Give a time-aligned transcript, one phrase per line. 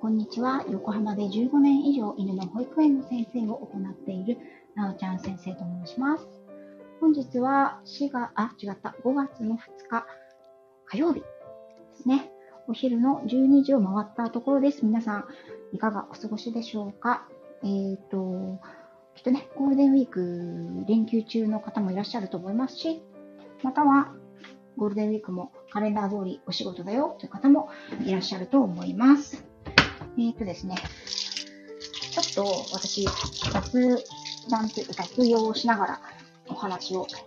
[0.00, 0.64] こんにちは。
[0.70, 4.38] 横浜で15年以上犬の保育園の先生を行っている
[4.74, 6.26] なおちゃん先生と申します。
[7.02, 9.58] 本日は4月、あ、違った、5月の2
[9.90, 10.06] 日
[10.86, 11.26] 火曜日で
[12.02, 12.32] すね。
[12.66, 14.86] お昼の12時を回ったところです。
[14.86, 15.24] 皆さん、
[15.74, 17.28] いかがお過ごしでしょうか？
[17.62, 18.58] えっ、ー、と、
[19.14, 23.02] きっとね、ゴールデンウィーク連休中の方もいらっしゃると思いますし、
[23.62, 24.14] または
[24.78, 27.68] ゴールデンウィークもカレンダー通りお仕事だよという方も
[28.02, 29.49] いらっしゃると思います。
[30.18, 30.74] えっ、とですね、
[32.10, 33.04] ちょっと私、
[33.52, 34.04] 雑
[34.50, 36.00] 談というか雑用をしながら
[36.48, 37.18] お話をさ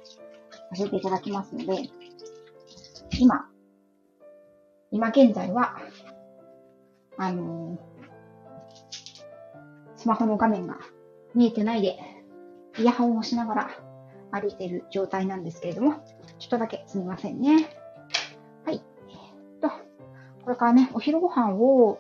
[0.76, 1.90] せていただきますので、
[3.20, 3.48] 今、
[4.92, 5.78] 今現在は、
[7.18, 7.78] あのー、
[9.96, 10.78] スマホの画面が
[11.34, 11.98] 見えてないで、
[12.78, 13.70] イヤホンをしながら
[14.32, 15.94] 歩いている状態なんですけれども、
[16.40, 17.70] ちょっとだけすみませんね。
[18.66, 18.80] はい。
[19.62, 19.70] と、
[20.44, 22.00] これからね、お昼ご飯を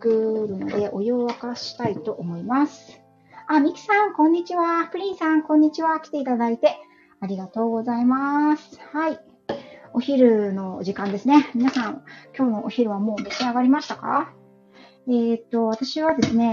[0.00, 3.02] 作るので、お湯を沸かしたいと思います。
[3.46, 4.88] あ、ミキさん、こんにちは。
[4.90, 6.00] プリンさん、こんにちは。
[6.00, 6.78] 来ていただいて
[7.20, 8.80] ありがとうございます。
[8.94, 9.20] はい。
[9.92, 11.50] お昼の時間ですね。
[11.54, 12.02] 皆さん、
[12.34, 14.32] 今日のお昼はもう召し上がりましたか？
[15.06, 16.52] えっ、と、私はですね、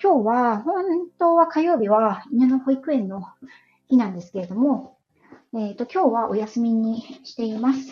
[0.00, 0.84] 今日は、本
[1.18, 3.24] 当は火曜日は犬の保育園の
[3.88, 4.98] 日なんですけれども、
[5.52, 7.90] えっ、と、今日はお休みにしています。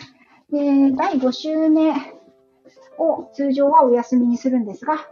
[0.49, 2.16] で、第5週目
[2.97, 5.07] を通常はお休みにするんですが、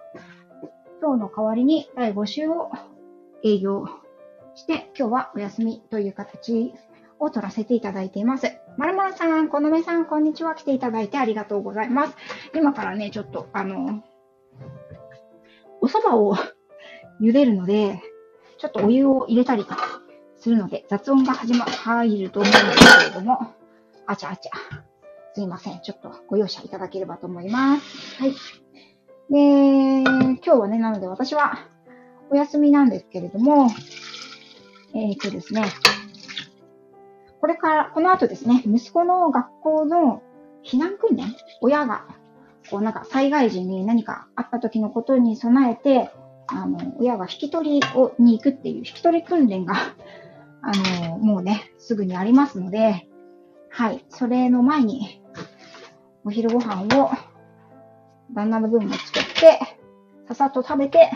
[1.01, 2.71] 今日の代わりに第5週を
[3.43, 3.85] 営業
[4.55, 6.73] して、今日はお休みという形
[7.19, 8.47] を取らせていただいています。
[8.77, 10.55] まるまるさん、このめさん、こんにちは。
[10.55, 12.15] 来ていただいてありがとうございます。
[12.53, 14.03] 今からね、ちょっと、あの、
[15.81, 16.35] お蕎麦を
[17.21, 18.01] 茹でるので、
[18.57, 20.01] ちょっとお湯を入れたりとか
[20.37, 23.53] するので、雑音が始ま、入ると思うんですけれども、
[24.05, 24.51] あちゃあちゃ。
[25.35, 25.81] すいません。
[25.81, 28.15] ちょっとご容赦いただければと思います。
[28.21, 28.31] はい。
[29.29, 31.59] で、今日はね、なので私は
[32.29, 33.67] お休みなんですけれども、
[34.93, 35.65] えっ、ー、とですね、
[37.41, 40.23] これから、この後ですね、息子の学校の
[40.63, 42.05] 避難訓練、親が、
[42.71, 46.11] こうなんか災害時に何かあった時のことに備えて、
[46.47, 49.75] あの、親が引き取りをに行くっていう引き取り訓練が、
[50.61, 53.09] あの、もうね、すぐにありますので、
[53.77, 55.21] はい、それの前に、
[56.23, 57.11] お昼ご飯を、
[58.33, 59.59] 旦那の分も作って、
[60.29, 61.09] ささっと食べて、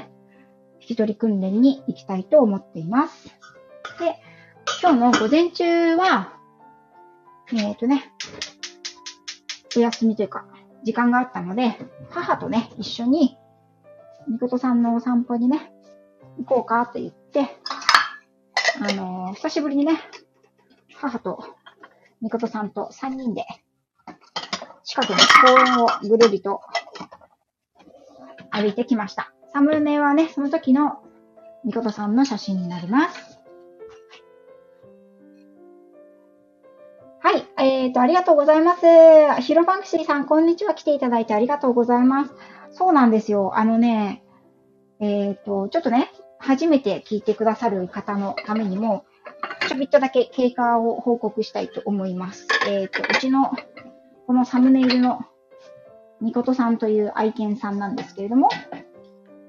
[0.81, 3.29] 引き取り訓練に行きたいと思っています。
[3.97, 4.17] で、
[4.81, 6.33] 今日の午前中は、
[7.53, 8.11] えっ、ー、とね、
[9.77, 10.45] お休みというか、
[10.83, 11.77] 時間があったので、
[12.09, 13.37] 母とね、一緒に、
[14.27, 15.71] みことさんのお散歩にね、
[16.39, 17.57] 行こうかって言って、
[18.81, 19.93] あのー、久しぶりにね、
[20.97, 21.55] 母と、
[22.21, 23.45] みことさんと3人で、
[24.83, 26.61] 近くの公園をぐるりと
[28.51, 29.31] 歩いてきました。
[29.53, 31.01] サムネはね、その時の
[31.63, 33.39] みことさんの写真になります。
[37.21, 37.45] はい。
[37.57, 39.41] えっ、ー、と、ありがとうございます。
[39.41, 40.73] ヒロバンクシーさん、こんにちは。
[40.73, 42.31] 来ていただいてありがとうございます。
[42.71, 43.57] そうなんですよ。
[43.57, 44.23] あのね、
[44.99, 49.05] えっ、ー、と、ちょっとね、初めて聞いてくださる方のためにも、
[49.79, 52.47] ちょびっとだけ経過を報告したいと思います。
[52.67, 53.51] えっ、ー、と、うちの、
[54.27, 55.21] このサムネイルの、
[56.21, 58.49] みことさんという愛犬さんなんですけれども、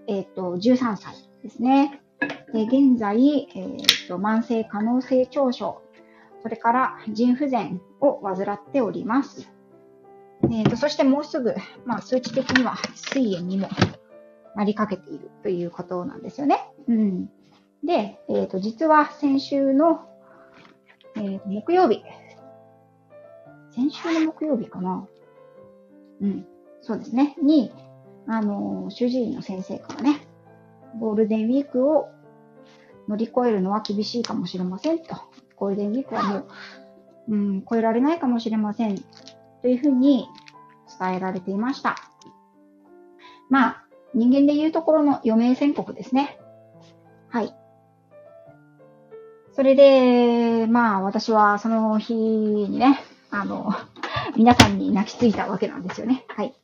[0.07, 2.01] えっ、と、13歳ですね。
[2.53, 3.77] で現在、えっ、
[4.09, 5.83] と、慢性可能性長所
[6.43, 9.51] それから腎不全を患っております。
[10.45, 11.55] えーと、そしてもうすぐ、
[11.85, 13.69] まあ、数値的には膵炎にも
[14.57, 16.71] なりかけているということなんですよね。
[16.89, 17.27] うん、
[17.85, 20.07] で、えーと、実は先週の、
[21.17, 22.03] えー、木曜日、
[23.71, 25.07] 先週の木曜日かな。
[26.21, 26.47] うん、
[26.83, 27.37] そうですね。
[27.43, 27.73] に、
[28.27, 30.27] あの、主治医の先生からね、
[30.99, 32.09] ゴールデンウィークを
[33.09, 35.17] 乗り越えるのは厳しいかもしれませんと
[35.57, 36.47] ゴールデンウィークはもう、
[37.29, 38.99] うん、超えられないかもしれません。
[39.63, 40.27] というふうに
[40.99, 41.97] 伝えられていました。
[43.49, 43.85] まあ、
[44.15, 46.39] 人間で言うところの余命宣告ですね。
[47.29, 47.55] はい。
[49.61, 53.71] それで、まあ、私はその日にね、あの、
[54.35, 56.25] 皆さんに泣きついたわけなんですよね。
[56.29, 56.55] はい。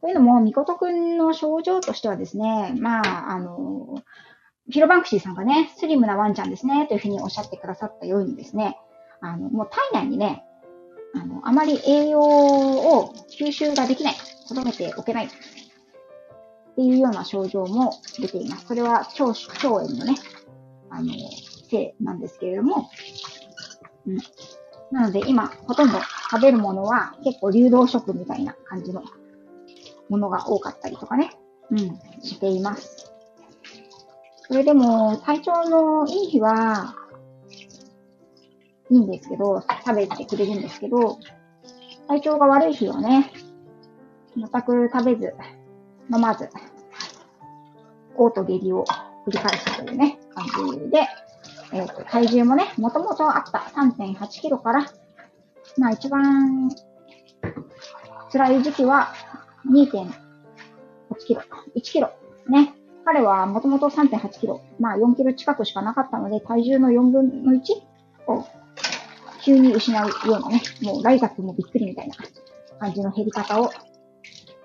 [0.00, 4.02] というのも、みことくんの症状としてはですね、まあ、あの、
[4.68, 8.76] ヒロバンクシーさんがね、スリムなワンちゃんですね、というふうにおっしゃってくださったようにですね、
[9.20, 10.42] あの、もう体内にね、
[11.14, 14.14] あの、あまり栄養を吸収ができない、
[14.48, 15.28] 留めておけない、っ
[16.74, 18.66] ていうような症状も出ています。
[18.66, 20.16] それは腸、腸炎のね、
[20.90, 21.12] あの、
[21.70, 22.90] せいなんですけれども、
[24.06, 24.18] うん。
[24.90, 25.98] なので今、ほとんど
[26.30, 29.04] 食べるものは結構流動食みたいな感じの
[30.08, 31.30] ものが多かったりとかね、
[31.70, 31.78] うん、
[32.22, 33.12] しています。
[34.48, 36.96] それでも、体調のいい日は、
[38.90, 41.20] いいんですけど、食べてくれるんですけど、
[42.08, 43.32] 体調が悪い日はね、
[44.36, 45.34] 全く食べず、
[46.12, 46.50] 飲まず、
[48.16, 48.84] 嘔吐下痢を
[49.26, 51.06] 繰り返すというね、感じで、
[51.72, 54.86] えっ、ー、と、体重もね、もともとあった3.8キロから、
[55.78, 56.70] まあ一番
[58.32, 59.12] 辛い時期は
[59.66, 60.10] 2.8
[61.26, 61.42] キロ、
[61.76, 62.10] 1キロ。
[62.48, 62.74] ね。
[63.04, 67.60] 彼はもともと3.8キロ、まあ4キロ近くしかなかったので、体重の4分の1
[68.26, 68.46] を
[69.42, 72.14] 急に失うようなね、もうライザックもびっくりみたいな
[72.78, 73.70] 感じの減り方を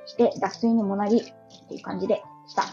[0.05, 2.63] して、脱水にもなり、っていう感じでした。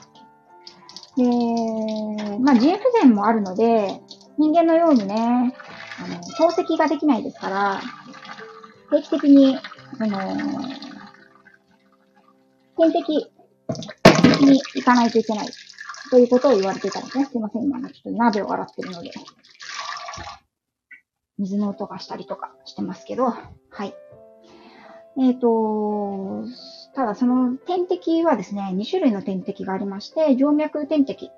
[1.17, 4.01] で、まあ腎不全もあるので、
[4.39, 5.55] 人間のようにね、
[5.99, 7.81] あの、透析ができないですから、
[8.91, 9.59] 定期的に、
[9.99, 10.19] その、
[12.79, 13.13] 点滴
[14.45, 15.49] に行かないといけない。
[16.11, 17.25] ということを言われていたんですね。
[17.25, 19.11] すいません、今、ちょっと鍋を洗ってるので。
[21.39, 23.95] 水の音がしたりとかしてますけど、はい。
[25.19, 26.45] えっ、ー、と、
[26.95, 31.31] ただその点滴はですね、2種類の点滴がありまして、静脈点滴。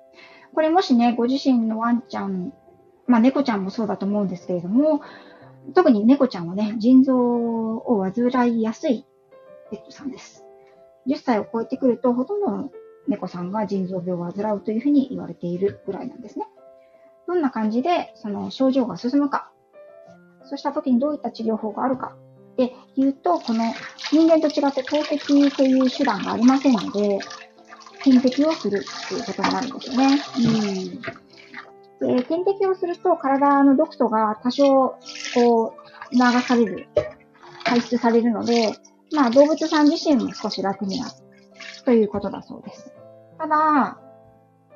[0.53, 2.53] これもしね、ご自身のワンちゃん、
[3.07, 5.01] まあ猫ちゃんもそうだと思うんですけれども、
[5.73, 9.05] 特に猫ちゃんはね、腎臓を患いやすい
[9.71, 10.43] ペットさんです。
[11.07, 12.71] 10歳を超えてくると、ほとんどの
[13.07, 16.45] 猫さんが腎臓病を患うというふうに言われているぐらいなんですね。
[17.27, 19.51] どんな感じで、その症状が進むか。
[20.43, 22.15] そうした時にどういった治療法があるか。
[22.57, 23.63] で言うと、この
[24.11, 27.19] 人間と違って透析という手段がありませんので、
[28.03, 30.19] 点滴をするということになるんですよね。
[31.17, 31.24] うん
[31.99, 34.97] で、点滴をすると体の毒素が多少、
[35.33, 35.73] こ
[36.11, 36.87] う、流される、
[37.63, 38.73] 排出されるので、
[39.13, 41.11] まあ動物さん自身も少し楽になる
[41.85, 42.91] ということだそうです。
[43.37, 43.99] ただ、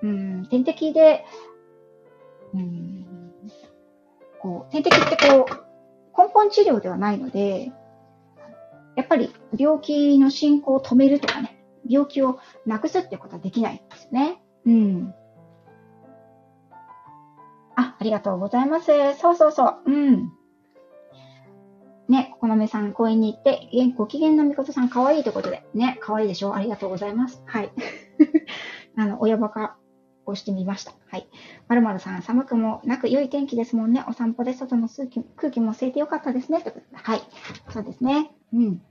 [0.01, 1.25] うん、点滴で、
[2.53, 3.33] うん、
[4.39, 5.69] こう、点滴ってこう、
[6.17, 7.71] 根本治療ではないので、
[8.95, 14.41] やっぱり病気の進行を止めるとかね、病気をなくすってことはできないんですね。
[14.65, 15.15] うん。
[17.79, 18.91] あ、ありがとうございます。
[19.17, 19.81] そうそうそう。
[19.85, 20.31] うん。
[22.09, 25.63] ね、このめさん公園に行って、ご機嫌なみことさん可愛いということで。
[25.73, 26.55] ね、可愛いでしょ？
[26.55, 27.41] ありがとうございます。
[27.45, 27.71] はい。
[28.97, 29.77] あの、親バカ
[30.25, 30.93] をしてみました。
[31.07, 31.29] はい。
[31.67, 34.03] まるまるさん、寒くもなく良い天気ですもんね。
[34.09, 36.61] お散歩で外の空気空気も吸えてよかったですね。
[36.61, 36.71] と。
[36.93, 37.21] はい。
[37.69, 38.31] そうですね。
[38.53, 38.81] うん。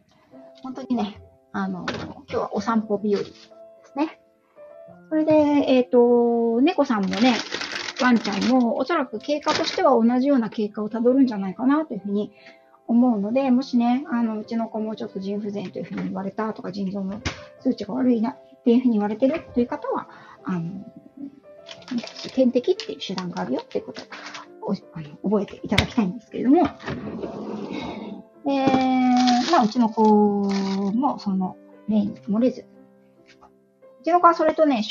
[0.62, 1.20] 本当にね、
[1.52, 3.52] あの、今日はお散歩日和です
[3.96, 4.20] ね。
[5.08, 7.34] それで、えっ、ー、と、猫さんもね、
[8.00, 12.32] ワンちゃんもおそらく経過としては同じような経過をたどるんじゃないかなというふうに
[12.86, 17.20] 思うので、もしね、あの、うちの子もちょっと腎不全というふうに言われたとか、腎臓の
[17.60, 20.08] 数値が悪いなっていうふうに言われてるという方は、
[20.44, 20.62] あの、
[22.34, 24.02] 点滴っていう手段があるよっていうこと
[24.62, 26.66] をあの覚えていただきたいんですけれども、
[28.46, 31.56] えー、まあ、うちの子もその
[31.88, 34.82] 例に漏れず、うちの子はそれとね、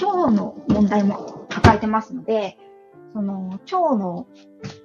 [0.00, 1.41] 腸の問題も
[1.82, 2.56] てますので、
[3.12, 4.26] その腸の、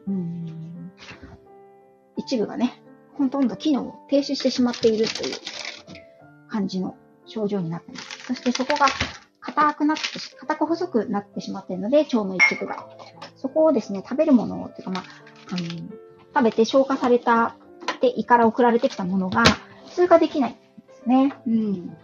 [0.07, 0.91] うん、
[2.17, 2.81] 一部がね、
[3.13, 5.35] ほとんど機能を停止してしまっているという
[6.49, 8.25] 感じの症状になってます。
[8.25, 8.87] そしてそこが
[9.39, 10.03] 硬くなって、
[10.39, 12.89] 硬く細くなってしまっているので、腸の一部が。
[13.35, 15.03] そこをですね、食べるものっていうか、まあ、
[15.51, 15.59] あの、
[16.35, 17.55] 食べて消化された、
[18.01, 19.43] で、胃から送られてきたものが
[19.91, 21.33] 通過できないんですね。
[21.47, 21.97] うん。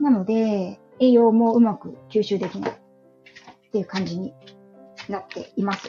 [0.00, 2.80] なので、栄養もうまく吸収できない
[3.68, 4.34] っていう感じに
[5.08, 5.86] なっています。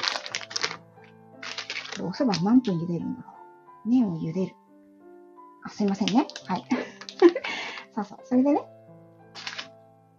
[2.02, 3.34] お蕎麦何分茹でるんだろ
[3.86, 3.90] う。
[3.90, 4.56] 麺を茹でる。
[5.64, 6.28] あ、すいませんね。
[6.46, 6.66] はい。
[7.96, 8.20] そうそう。
[8.24, 8.62] それでね。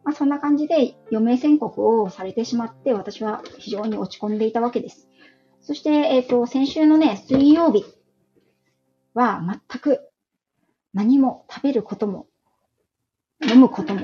[0.04, 5.08] まあそんな感じで余命宣告をされてしまって、私は非常に落ち込んでいたわけです。
[5.60, 7.84] そして、えっ、ー、と、先週のね、水曜日
[9.14, 10.10] は全く
[10.94, 12.26] 何も食べることも
[13.46, 14.00] 飲むことも、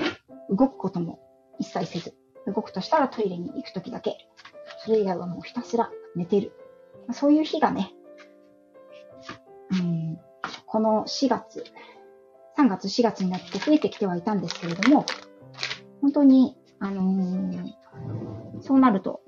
[0.50, 1.18] 動くことも
[1.58, 2.14] 一切せず、
[2.46, 4.28] 動くとしたらトイレに行くときだけ。
[4.84, 6.52] それ以外はもうひたすら寝てる。
[7.12, 7.92] そういう日がね、
[9.72, 10.18] うん、
[10.66, 11.64] この4月、
[12.58, 15.04] 3月4月になって増えてきてはいたんですけれども、
[16.00, 17.72] 本当に、あのー、
[18.60, 19.20] そうなると、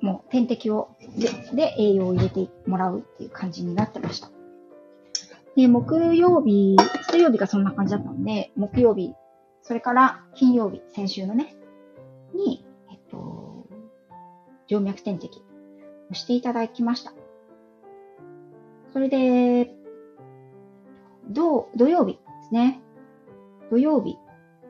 [0.00, 4.30] もう点滴をで、で栄養を入れてもらうっていう感じになってました。
[5.56, 6.76] で、木曜日、
[7.10, 9.14] 水曜日がそんな感じだったので、木曜日、
[9.62, 11.56] それから金曜日、先週のね、
[12.34, 13.66] に、えっと、
[14.68, 15.42] 静脈点滴
[16.10, 17.12] をしていただきました。
[18.92, 19.74] それで、
[21.30, 22.18] 土、土曜日で
[22.48, 22.80] すね。
[23.70, 24.16] 土曜日、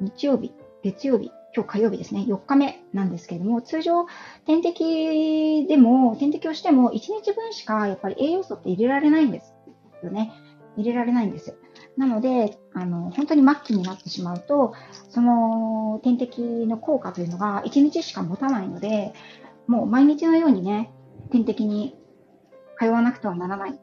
[0.00, 4.06] 日曜日、月曜日、今日火曜日ですね、4日目なんですけれども、通常、
[4.44, 9.54] 点滴でも、点滴をしても1日分しかやっぱり栄養素って入れられないんです
[10.02, 10.32] よね。
[10.76, 11.56] 入れられないんです。
[11.98, 14.72] なので、あの、本当に末期になってしまうと、
[15.10, 19.12] その点滴の効果というのが1日しか持たないので、
[19.66, 20.92] もう毎日のようにね、
[21.32, 21.98] 点滴に
[22.78, 23.80] 通わなくてはならない。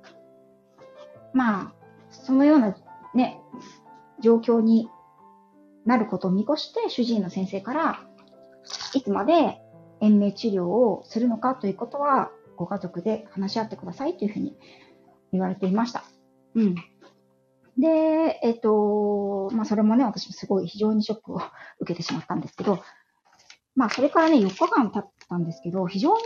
[1.34, 1.74] まあ、
[2.10, 2.78] そのような
[3.14, 3.42] ね、
[4.22, 4.88] 状況に
[5.86, 8.00] なることを見越して、主治医の先生から、
[8.94, 9.60] いつまで
[10.00, 14.56] 延命治療をするのかということは、ご家族で話し合ってくださいというふうに
[15.34, 16.06] 言われていました。
[16.56, 16.76] うん。
[17.78, 21.42] で、えっ、と、まあ、それもね、私もすごい非常にショックを
[21.80, 22.80] 受けてしまったんですけど、
[23.76, 26.24] まあ、それからね、4日間経ったんですけど、非常に、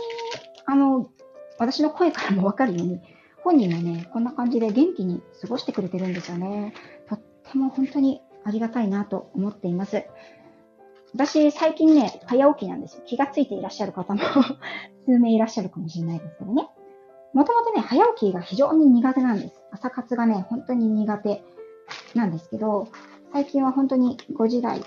[0.66, 1.10] あの、
[1.58, 3.00] 私の声からもわかるように、
[3.42, 6.74] 本人はね、こんな感じで元気に過ごしてくれてるんですよね。
[7.08, 10.04] とっても本当にありがたいなと思っています。
[11.14, 13.02] 私、最近ね、早起きなんですよ。
[13.04, 14.20] 気がついていらっしゃる方も
[15.06, 16.68] 数名いらっしゃるかもしれないですけどね。
[17.32, 19.62] もともとね、早起きが非常に苦手なんです。
[19.70, 21.44] 朝活がね、本当に苦手
[22.14, 22.88] なんですけど、
[23.32, 24.80] 最近は本当に5時台、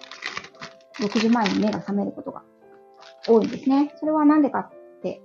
[0.99, 2.43] 6時前に目が覚めることが
[3.27, 3.93] 多いんですね。
[3.99, 5.21] それはなんでかって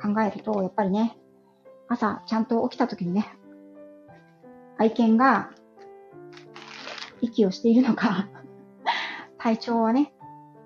[0.00, 1.18] 考えると、やっぱりね、
[1.88, 3.36] 朝ちゃんと起きた時にね、
[4.78, 5.50] 愛犬が
[7.20, 8.28] 息をしているのか
[9.38, 10.14] 体調はね、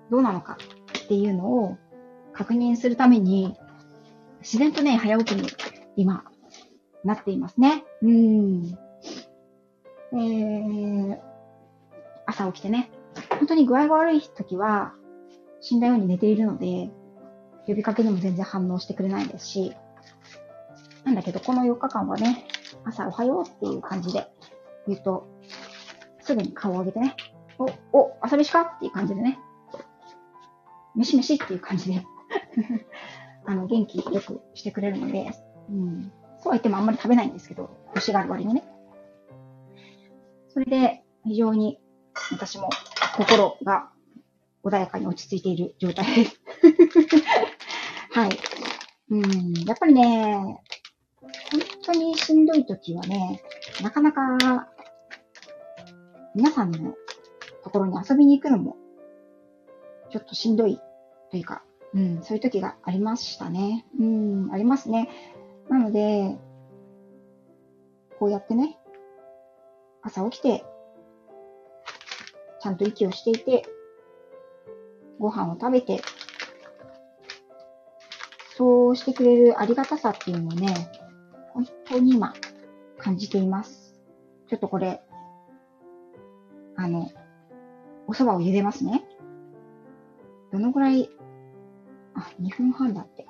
[0.09, 0.57] どうなのか
[1.03, 1.77] っていうのを
[2.31, 3.57] 確認するために、
[4.41, 5.49] 自然とね、早起きに
[5.95, 6.23] 今、
[7.03, 7.83] なっていますね。
[8.01, 8.77] うん。
[10.13, 11.19] えー、
[12.25, 12.91] 朝起きてね、
[13.39, 14.93] 本当に具合が悪い時は、
[15.61, 16.89] 死んだように寝ているので、
[17.65, 19.75] 呼びかけにも全然反応してくれないですし、
[21.03, 22.45] なんだけど、この4日間はね、
[22.83, 24.27] 朝おはようっていう感じで
[24.87, 25.27] 言うと、
[26.21, 27.15] すぐに顔を上げてね、
[27.57, 27.65] お、
[27.97, 29.39] お、朝飯かっていう感じでね、
[30.95, 32.05] 飯飯っていう感じで
[33.47, 35.31] あの、元気よくしてくれるので、
[35.69, 36.11] うん。
[36.37, 38.63] そうは言ってもあんまり食べないんですけど、星がある割にね。
[40.49, 41.79] それで、非常に
[42.31, 42.69] 私も
[43.15, 43.89] 心が
[44.63, 46.41] 穏やかに落ち着いている状態です。
[48.11, 48.37] はい。
[49.09, 50.61] うん、やっぱりね、
[51.21, 53.41] 本当にしんどい時はね、
[53.81, 54.67] なかなか
[56.35, 56.95] 皆さんの
[57.63, 58.75] ところに遊びに行くのも、
[60.09, 60.81] ちょっとしんどい
[61.31, 61.63] というか、
[61.93, 63.85] うん、そういう時がありましたね。
[63.99, 65.09] うん、ありますね。
[65.69, 66.37] なので、
[68.19, 68.77] こうやってね、
[70.01, 70.63] 朝起きて、
[72.59, 73.65] ちゃんと息をしていて、
[75.19, 76.01] ご飯を食べて、
[78.55, 80.73] そうしてくれるありがたさっていうのをね、
[81.53, 82.33] 本当に今
[82.97, 83.95] 感じています。
[84.49, 85.01] ちょっとこれ、
[86.75, 87.11] あの、
[88.07, 89.03] お蕎麦を茹でますね。
[90.51, 91.09] どのぐらい、
[92.17, 93.25] あ、2分半だって。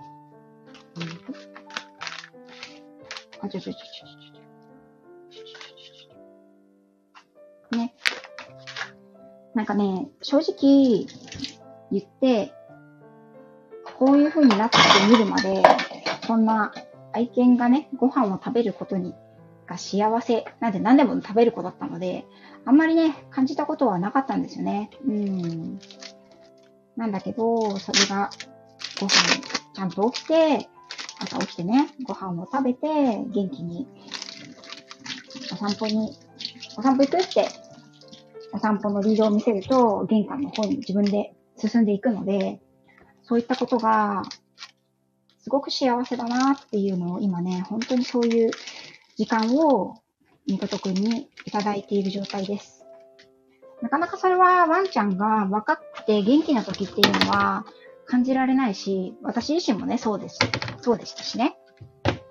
[3.41, 4.05] あ、ちょちょちょちょ
[7.71, 7.77] ちょ。
[7.77, 7.93] ね。
[9.53, 11.05] なんかね、正直
[11.91, 12.53] 言って、
[13.97, 14.77] こういう風になって
[15.11, 15.61] みるまで、
[16.27, 16.73] こんな
[17.13, 19.13] 愛犬がね、ご飯を食べることに、
[19.65, 22.25] が幸せなんで何でも食べる子だったので、
[22.63, 24.91] あんまりね、感じたことはなかったんですよね。
[25.05, 25.79] うん。
[26.95, 28.29] なんだけど、それが
[28.99, 29.09] ご飯
[29.73, 30.69] ちゃんと起きて、
[31.19, 33.87] 朝起きてね、ご飯を食べて、元気に
[35.51, 36.17] お散歩に、
[36.77, 37.47] お散歩行くって、
[38.53, 42.59] お散歩のリードを見せると、玄関の方に自分で進んでいくので、
[43.23, 44.23] そういったことが
[45.39, 48.51] すごく幸せだなっていうのを今ね、本当にそういう
[49.15, 49.95] 時間を
[50.47, 52.85] みことくんにいただいている状態です。
[53.81, 57.65] なかなかそれはワンちゃんが分かって元気な時っていうのは
[58.07, 60.39] 感じられないし、私自身もね、そうです。
[60.81, 61.57] そうでしたしね。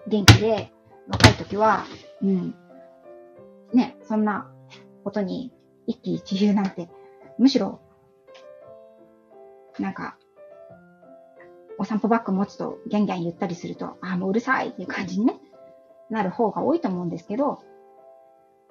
[0.09, 0.73] 元気で
[1.09, 1.85] 若い時は、
[2.23, 2.55] うん。
[3.73, 4.51] ね、そんな
[5.05, 5.53] ことに
[5.87, 6.89] 一喜一憂なんて、
[7.39, 7.81] むしろ、
[9.79, 10.17] なんか、
[11.79, 15.39] お散歩バッグ持つとギャンギャン言ったりすると、ああ、もううるさいっていう感じにね、
[16.09, 17.63] なる方が多いと思うんですけど、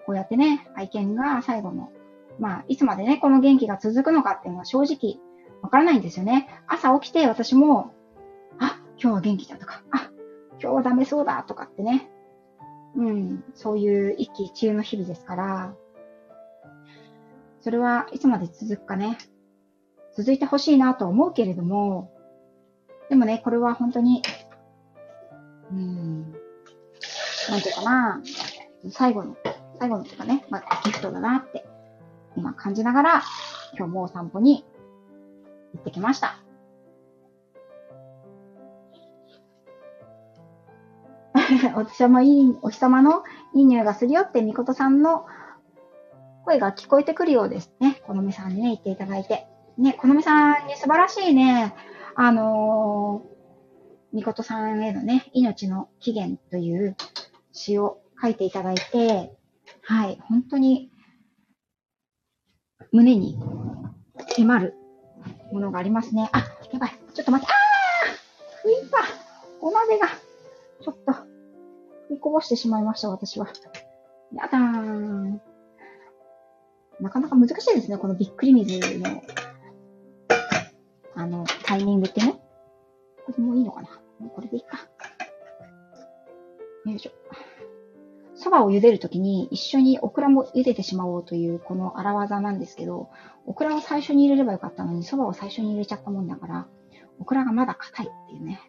[0.06, 1.92] こうやってね、愛犬が最後の、
[2.40, 5.20] まあ、いつまでね、この元気が続くのかっていうのは正直
[5.66, 6.48] わからないんですよね。
[6.68, 7.92] 朝起きて私も、
[8.60, 10.12] あ、今日は元気だとか、あ、
[10.62, 12.08] 今日はダメそうだとかってね、
[12.96, 15.74] うん、そういう一喜一憂の日々ですから、
[17.62, 19.18] それはいつまで続くかね、
[20.16, 22.12] 続いてほしいなと思うけれども、
[23.10, 24.22] でもね、これは本当に、
[25.72, 26.32] うん、
[27.50, 28.22] なんていうかな、
[28.92, 29.36] 最後の、
[29.80, 31.66] 最後のとかね、まあ、ギフトだなって、
[32.38, 33.24] 今感じながら、
[33.76, 34.64] 今日もお散歩に
[35.86, 36.40] ってきました。
[41.78, 43.24] お日様いい、お日様の
[43.54, 45.28] いい匂いがするよって、みことさんの
[46.44, 48.02] 声が聞こえてくるようですね。
[48.08, 49.48] このみさんにね、言っていただいて。
[49.78, 51.76] ね、このみさんに素晴らしいね、
[52.16, 56.96] あのー、みことさんへのね、命の起源という
[57.52, 59.36] 詩を書いていただいて、
[59.84, 60.90] はい、本当に
[62.92, 63.38] 胸に
[64.36, 64.74] 迫る
[65.56, 66.30] ものがありますね。
[66.34, 66.40] あ、
[66.72, 67.00] やばい。
[67.14, 67.54] ちょっと待って。
[67.54, 68.98] あー浮いた。
[69.62, 70.08] お鍋が、
[70.84, 71.14] ちょっと、
[72.10, 73.48] 食いこぼしてしまいました、私は。
[74.34, 75.40] やだー。
[77.00, 79.22] なかなか難しいですね、このびっくり水の、
[81.16, 82.40] あの、タイミングってね。
[83.26, 83.88] これもういいのかな
[84.36, 84.78] これでいいか。
[86.86, 87.12] よいしょ。
[88.46, 93.10] 蕎麦を茹でるときに一緒にオクラも茹でてしまおうというこの荒技なんですけど、
[93.48, 96.68] オクラを最初に入れればよかったのに蕎麦を最初に入れちゃったもんだから、
[97.20, 98.62] オクラがまだ硬いっていうね。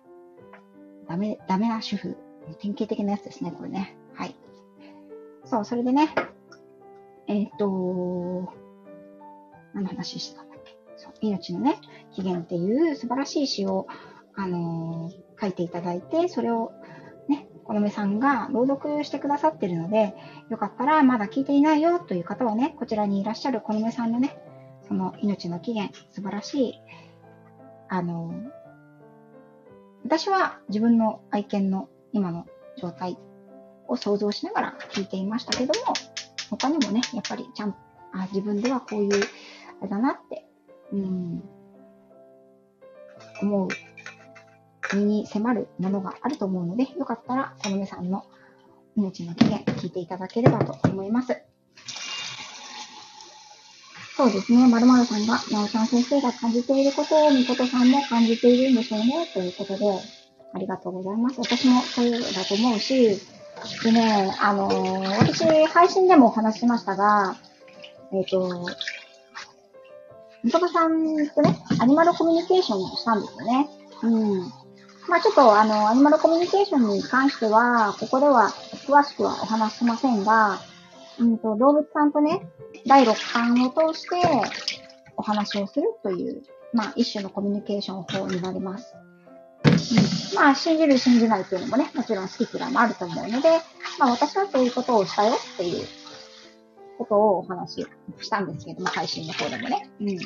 [1.07, 2.17] ダメ、ダメな主婦。
[2.59, 3.99] 典型的なやつですね、これね。
[4.15, 4.35] はい。
[5.45, 6.09] そう、それでね、
[7.27, 8.51] えっ、ー、と、
[9.75, 10.45] 何の話してた？
[10.45, 11.79] んだっけそう、命のね、
[12.13, 13.87] 起源っていう素晴らしい詩を、
[14.35, 16.73] あのー、書いていただいて、それを
[17.67, 20.15] このめさんが朗読してくださってるので、
[20.51, 24.39] よかったらまだ聞いていないよという方はね、こちらにいらっしゃるこのめさんのね、
[24.87, 26.75] その命の起源、素晴らしい、
[27.89, 28.33] あの、
[30.05, 32.47] 私は自分の愛犬の今の
[32.79, 33.19] 状態
[33.89, 35.93] を想像しながら聞いていましたけども、
[36.51, 37.79] 他にもね、やっぱりちゃんと、
[38.13, 39.25] あ、自分ではこういう、
[39.81, 40.47] あれだなって、
[40.93, 41.43] うん、
[43.43, 43.69] 思う
[44.93, 48.25] 身に迫るものがあると思うので、よかったら、この皆さんの
[48.97, 51.43] 命の起源、聞いていただければと思います。
[54.17, 54.67] そうですね。
[54.67, 59.27] まるまるさんが、なおちゃん先生が感じていることを、みことさんも感じているんでしょうね。
[59.35, 59.85] ということで、
[60.55, 61.39] ありがとうございます。
[61.39, 63.21] 私もそうだと思うし、
[63.85, 67.37] でね、あのー、私、配信でもお話しましたが、
[68.13, 68.67] えっ、ー、と、
[70.43, 73.69] みことさんとね、アニマルコミュニケーションをしたんですよね。
[74.03, 74.66] うん。
[75.09, 78.51] まあちょっとあの、アニマルコミュニケーションに関しては、ここでは
[78.87, 80.61] 詳しくはお話しませんが、
[81.19, 82.49] うんと、動物さんとね、
[82.87, 84.17] 第6巻を通して
[85.17, 86.43] お話をするという、
[86.73, 88.95] まあ一種のコミュニケーション法になります。
[89.65, 93.49] うん、まあ信じる信じないというのもね、もちろん好き嫌いもあると思うので、
[93.99, 95.87] まあ私はそういうことをしたよっていう
[96.99, 97.87] ことをお話し
[98.23, 99.89] したんですけども、配信の方でもね。
[100.01, 100.19] うん。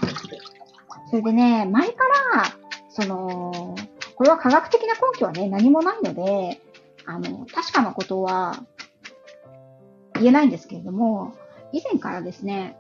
[1.10, 2.44] それでね、前から、
[2.88, 3.74] その、
[4.20, 6.60] これは科学的な根拠はね、何もないので、
[7.06, 8.66] あの、確かなことは
[10.12, 11.32] 言えないんですけれども、
[11.72, 12.76] 以前からですね、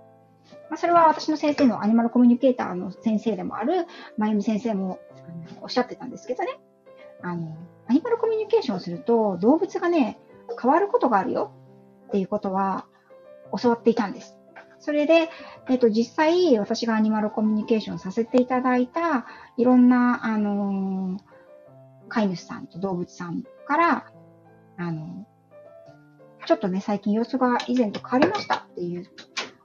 [0.68, 3.86] まあ、それは私の先生のアニマルコミュニケーターの先生でもある、
[4.18, 4.98] まゆみ先生も
[5.62, 6.60] おっしゃってたんですけどね、
[7.22, 7.56] あの、
[7.88, 10.18] アニマルコミュニケーションをすると動物がね、
[10.60, 11.52] 変わることがあるよ
[12.08, 12.84] っていうことは
[13.58, 14.36] 教わっていたんです。
[14.78, 15.30] それで、
[15.70, 19.24] えっ、と、実際、私がアニマルコミュニケーションさせていただいた、
[19.56, 21.29] いろんな、あのー、
[22.10, 24.12] 飼い主さんと動物さんから、
[24.76, 25.26] あの、
[26.46, 29.06] ちょっとね、最近様子が以前と変わりましたっていう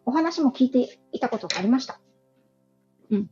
[0.06, 2.00] お話も聞いていたことがありました。
[3.12, 3.30] うん。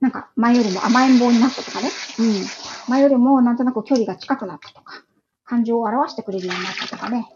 [0.00, 1.88] なんか、前よりも甘えん坊になったとかね。
[2.18, 2.34] うん。
[2.88, 5.02] 前よりもなんとなく距離が近くなったとか、
[5.44, 7.28] 感情を表してくれるようになったとかね。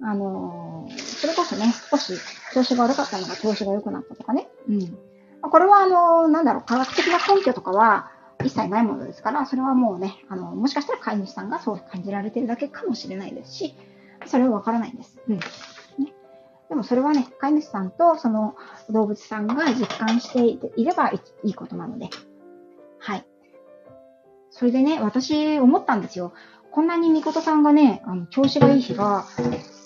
[0.00, 2.14] あのー、それこそね、少し
[2.54, 4.48] 調子が悪かったのが調子が良くなったとかね。
[4.68, 4.98] うん。
[5.42, 8.10] これはあのー、なんだろう、科学的な根拠とかは、
[8.44, 13.74] 一切ないものですから、それはもうね、あの、もしかしたら飼い主さんがそう感じられてるだけかもしれないですし、
[14.26, 15.18] それはわからないんです。
[15.28, 15.36] うん。
[15.36, 15.42] ね。
[16.68, 18.54] でもそれはね、飼い主さんとその
[18.90, 22.10] 動物さんが実感していればいいことなので。
[22.98, 23.26] はい。
[24.50, 26.32] それでね、私思ったんですよ。
[26.70, 29.24] こんなにみことさんがね、あの、調子がいい日が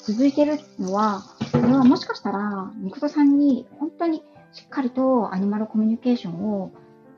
[0.05, 6.73] 続いてるのは、これはもしかしたら、みことさんに本当にしっかりとアニマルコミュニケーションを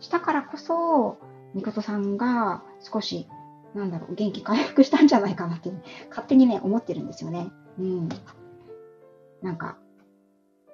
[0.05, 1.17] したからこそ、
[1.55, 3.27] みことさんが少し、
[3.75, 5.73] なんだろう、元気回復したんじゃないかなって、
[6.11, 7.51] 勝手にね、思ってるんですよね。
[7.79, 8.09] うん。
[9.41, 9.79] なんか、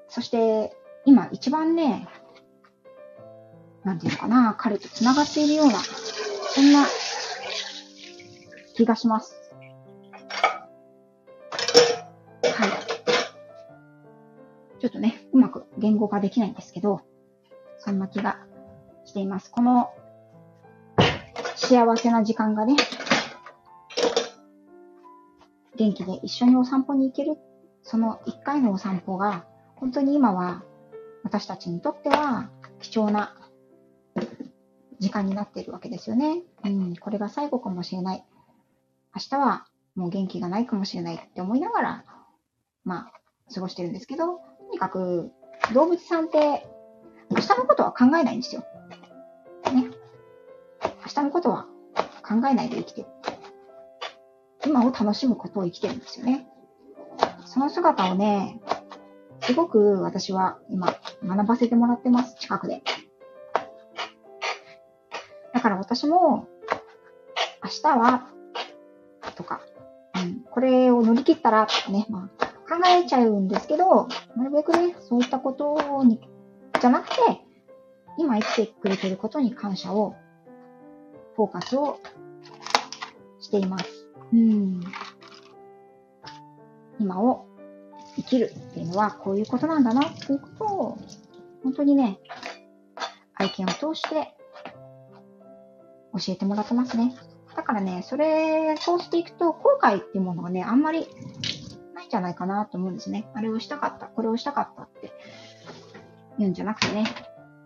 [0.09, 2.09] そして、今一番ね、
[3.85, 6.85] なんていうのかな、彼と繋がっているような、そんな
[8.75, 9.53] 気がします。
[12.43, 12.71] はい。
[14.81, 17.03] ちょっとね、うまく言語化できないんですけど、
[17.79, 18.45] そんな気が
[19.11, 19.51] しています。
[19.51, 19.91] この
[21.57, 22.77] 幸せな時間がね、
[25.77, 27.37] 元気で一緒にお散歩に行ける、
[27.83, 30.63] その一回のお散歩が、本当に今は
[31.25, 33.35] 私たちにとっては貴重な
[35.01, 36.43] 時間になっているわけですよね。
[36.65, 38.25] うん、これが最後かもしれない。
[39.15, 42.05] 明日はもう元気がないかもしれないって思いながら、
[42.85, 43.13] まあ、
[43.53, 45.33] 過ごしてるんですけど、とにかく
[45.75, 46.65] 動物さんって
[47.29, 48.63] 明日のことは考えないんですよ。
[51.11, 51.67] 明日のことは
[52.23, 53.09] 考えないで生きてる。
[54.65, 56.47] 今を楽しむことを生きてるんですよね。
[57.47, 58.61] その姿をね、
[59.41, 60.95] すごく私は今
[61.25, 62.83] 学ばせてもらってます、近くで。
[65.53, 66.47] だから私も、
[67.65, 68.29] 明日は、
[69.35, 69.63] とか、
[70.15, 76.21] うん、これを乗り切ったら、とかね、まあ、考えちゃうんですけど、なるべくね、そういったことに、
[76.81, 77.17] じゃなくて、
[78.17, 80.15] 今生きてくれてることに感謝を、
[81.41, 81.99] フォーカスを
[83.41, 83.87] しています。
[84.31, 84.83] うん。
[86.99, 87.47] 今を
[88.17, 90.99] 生きるっていうのはこういうことなんだなっていうことを、
[91.65, 92.19] 本当にね、
[93.37, 94.35] 愛犬を通して
[96.13, 97.17] 教えてもらってますね。
[97.57, 101.09] だからね、それ、そうしていくと、後悔っていうものがね、あんまり
[101.95, 103.31] ないんじゃないかなと思うんですね。
[103.33, 105.11] あれをしたかった、これをしたかったって
[106.39, 107.05] 言うんじゃなくてね。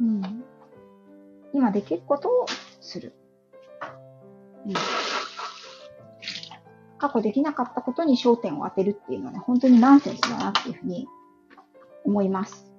[0.00, 0.44] うん。
[1.52, 2.46] 今できることを
[2.80, 3.16] する。
[6.98, 11.06] 過去できなかったことに焦点を当てるっていうのはね、本当にナンセンスだなっていうふうに
[12.04, 12.70] 思います。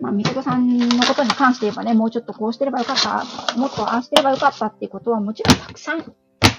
[0.00, 3.24] まあ、みことさんのことに関して言えばね、もうちょっとこうしてればよかった、
[3.56, 6.14] もっとああしてればよかったっていうことはもちろんたくさん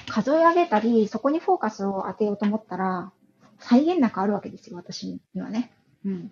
[0.08, 3.12] 数え上げたり、そこにフォーカスを当てようと思ったら、
[3.60, 5.72] 再現なくあるわけですよ、私にはね。
[6.06, 6.32] うん。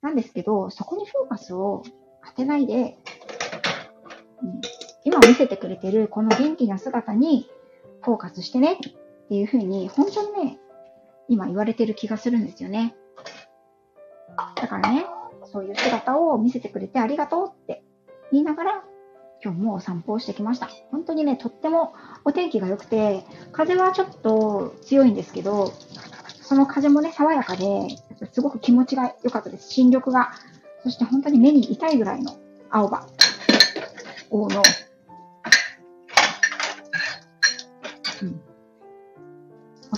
[0.00, 1.82] なんですけど、そこにフォーカスを
[2.26, 2.98] 当てないで、
[4.42, 4.60] うん、
[5.04, 7.50] 今見せてくれてるこの元気な姿に
[8.02, 8.76] フォーカスしてねっ
[9.28, 10.58] ていうふうに、本当にね、
[11.28, 12.94] 今言われてる気がするんですよね。
[14.56, 15.06] だからね、
[15.52, 17.82] そういう姿を見せてくれてありがとうって
[18.30, 18.84] 言いながら、
[19.44, 20.68] 今日もお散歩をしてきました。
[20.90, 25.72] 本当にね、とってもお天気が良くて、風はちょっと強いんですけど、
[26.42, 27.88] その風もね、爽やかで、
[28.32, 29.70] すごく気持ちが良かったです。
[29.70, 30.30] 新緑が。
[30.82, 32.36] そして本当に目に痛いぐらいの
[32.70, 33.06] 青葉。
[34.30, 34.62] 王の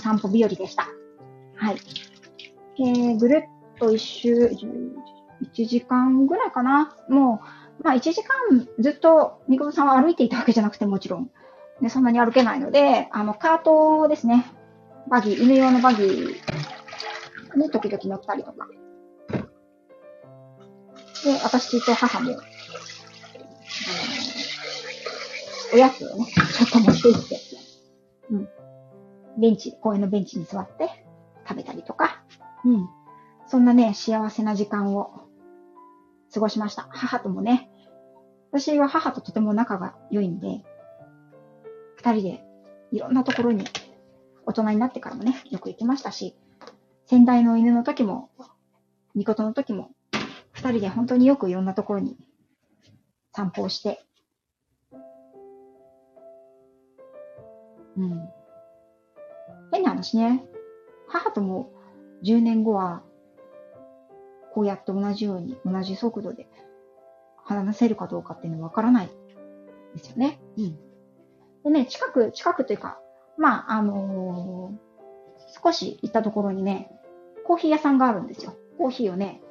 [0.05, 0.87] 散歩日和でした。
[1.55, 1.77] はい。
[2.77, 4.51] えー、ぐるっと一周、
[5.41, 6.95] 1時間ぐらいかな。
[7.09, 7.41] も
[7.79, 11.31] う、まあ1時間ずっとみこさんは歩いていたわけじゃなくてもちろん、
[11.81, 14.45] ね、そんなに歩けないので、あの、カートですね。
[15.09, 18.67] バギー、犬用のバギーに時々乗ったりとか。
[21.23, 22.37] で、私と母も、
[25.73, 27.39] おやつをね、ちょっと持って行って、
[28.29, 28.49] うん。
[29.37, 30.89] ベンチ、公園のベンチに座って
[31.47, 32.23] 食べたりとか、
[32.63, 32.89] うん。
[33.47, 35.29] そんなね、幸せな時間を
[36.33, 36.87] 過ごしました。
[36.89, 37.69] 母ともね、
[38.51, 40.63] 私は母ととても仲が良いんで、
[41.97, 42.43] 二人で
[42.91, 43.65] いろんなところに
[44.45, 46.35] 大人になってからもね、よく行きましたし、
[47.07, 48.29] 先代の犬の時も、
[49.13, 49.91] みことの時も、
[50.53, 52.17] 二人で本当によくいろんなところに
[53.33, 54.05] 散歩をして、
[57.97, 58.29] うん。
[59.71, 60.45] 変な話ね。
[61.07, 61.71] 母とも
[62.23, 63.03] 10年後は、
[64.53, 66.47] こうやって同じように、同じ速度で
[67.43, 69.09] 話せるかどうかっていうのはわからない
[69.95, 70.39] ですよね。
[70.57, 70.77] うん。
[71.63, 72.99] でね、近く、近くというか、
[73.37, 76.89] まあ、あのー、少し行ったところにね、
[77.45, 78.55] コーヒー屋さんがあるんですよ。
[78.77, 79.41] コーヒーをね、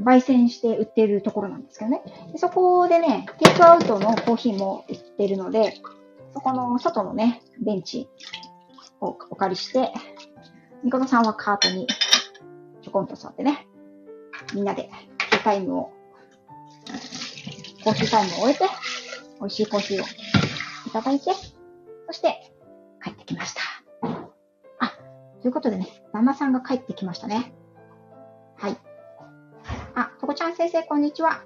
[0.00, 2.02] 焙煎して売っているところなんですけどね。
[2.32, 5.74] でそこでね、テイクアウトのコーヒーも売ってるので、
[6.32, 8.08] そこの外のね、ベンチ
[9.00, 9.92] をお借りして、
[10.82, 11.86] みことさんはカートに
[12.82, 13.66] ちょこんと座ってね、
[14.54, 14.84] みんなで
[15.30, 15.92] ティータイムを、
[17.84, 18.64] コーヒータイムを終えて、
[19.40, 20.04] 美味しいコーヒーを
[20.86, 21.32] いただいて、
[22.06, 22.52] そして
[23.02, 23.60] 帰ってきました。
[24.78, 24.92] あ、
[25.42, 27.54] ということでね、旦那さんが帰ってきましたね。
[28.56, 28.76] はい。
[29.94, 31.42] あ、とこちゃん先生、こんにちは。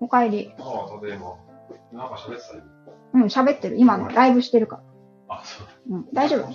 [0.00, 0.54] お帰り。
[0.58, 1.47] ああ、ただいま。
[1.92, 2.54] なんか喋ってた
[3.14, 3.76] うん、喋ってる。
[3.78, 4.76] 今ね、ライブしてるか
[5.28, 5.36] ら。
[5.36, 5.66] あ、そう。
[5.90, 6.48] うん、大丈夫？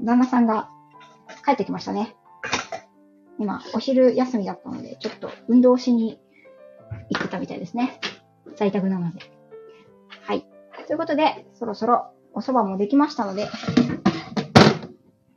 [0.00, 0.68] 旦那さんが
[1.44, 2.16] 帰ってきましたね。
[3.38, 6.20] 今、お昼休みだったので、ちょっと運動しに
[7.10, 8.00] 行ってたみたいですね。
[8.56, 9.20] 在宅なので。
[10.22, 10.46] はい。
[10.86, 13.48] ということで、そろそろお蕎麦もできましたので、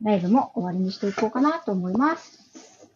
[0.02, 2.92] ライブも終わりにしていこうかなと思います。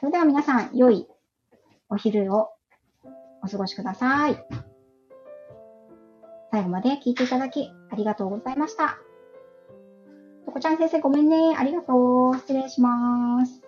[0.00, 1.06] それでは皆さん、良い
[1.94, 2.48] お昼を
[3.44, 4.44] お過ごしください。
[6.50, 8.98] 最後まで聞いていただきありがとうございました。
[10.44, 11.54] とこちゃん先生ごめんね。
[11.56, 12.36] ありがとう。
[12.36, 13.63] 失礼します。